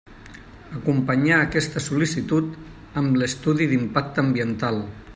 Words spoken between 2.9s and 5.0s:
amb l'estudi d'impacte ambiental.